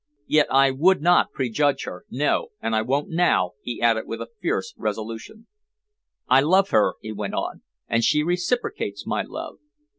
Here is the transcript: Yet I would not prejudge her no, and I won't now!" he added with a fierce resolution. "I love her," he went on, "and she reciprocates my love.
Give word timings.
Yet 0.25 0.51
I 0.51 0.71
would 0.71 0.99
not 1.03 1.31
prejudge 1.31 1.83
her 1.83 2.05
no, 2.09 2.47
and 2.59 2.75
I 2.75 2.81
won't 2.81 3.09
now!" 3.11 3.51
he 3.61 3.79
added 3.83 4.07
with 4.07 4.19
a 4.19 4.31
fierce 4.41 4.73
resolution. 4.75 5.45
"I 6.27 6.41
love 6.41 6.71
her," 6.71 6.95
he 7.01 7.11
went 7.11 7.35
on, 7.35 7.61
"and 7.87 8.03
she 8.03 8.23
reciprocates 8.23 9.05
my 9.05 9.21
love. 9.21 9.59